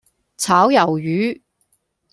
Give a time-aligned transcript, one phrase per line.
[0.35, 1.43] 炒魷魚